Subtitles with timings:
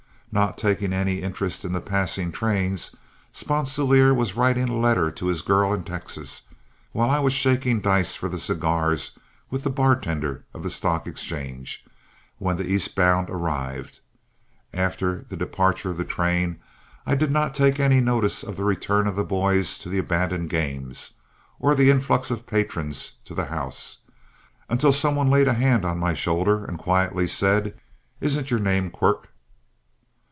[0.33, 2.95] Not taking any interest in the passing trains,
[3.33, 6.43] Sponsilier was writing a letter to his girl in Texas,
[6.93, 9.11] while I was shaking dice for the cigars
[9.49, 11.83] with the bartender of the Stock Exchange,
[12.37, 13.99] when the Eastbound arrived.
[14.73, 16.61] After the departure of the train,
[17.05, 20.49] I did not take any notice of the return of the boys to the abandoned
[20.49, 21.15] games,
[21.59, 23.97] or the influx of patrons to the house,
[24.69, 27.77] until some one laid a hand on my shoulder and quietly said,
[28.21, 29.27] "Isn't your name Quirk?"